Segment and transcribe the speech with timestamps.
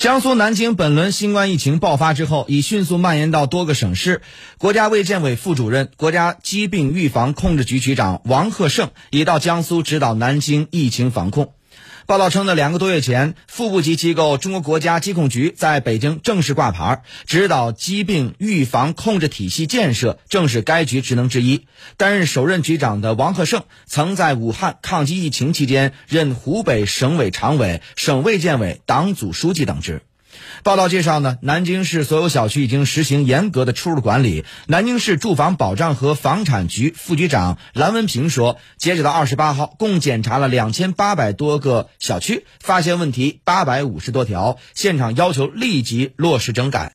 [0.00, 4.22] 江苏南京本轮新冠疫情爆发之后，已迅速蔓延到多个省市。
[4.56, 11.52] 国家卫健委副主任、国家疾病预防控制局局长王贺胜已到江苏指导南京疫情防控。
[12.10, 21.68] 报道称呢，两个多月前，副部级机构中国国家疾控局在北京正式挂牌，指导疾病预防控制体系建设，正是该局职能之一。
[21.96, 30.02] 担任首任局长的王贺胜，曾在武汉抗击疫情期间任湖北省委常委、省卫健委党组书记等职。
[30.62, 34.44] 报道介绍呢，南京市所有小区已经实行严格的出入管理。
[34.66, 46.88] 南京市住房保障和房产局副局长蓝文平说，截止到二十八号，共检查了两千八百多个小区，发现问题八百五十多条，现场要求立即落实整改。